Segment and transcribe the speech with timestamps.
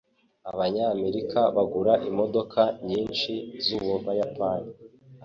[0.51, 3.33] Abanyamerika bagura imodoka nyinshi
[3.65, 4.69] zUbuyapani.